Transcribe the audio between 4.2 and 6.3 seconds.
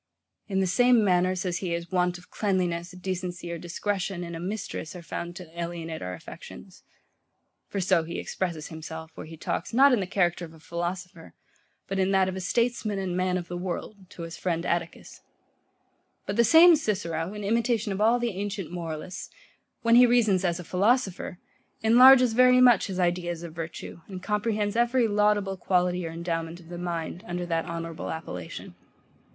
in a mistress are found to alienate our